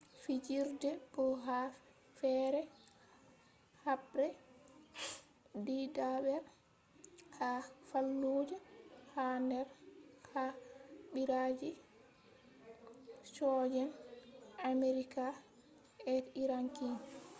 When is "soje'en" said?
13.35-13.89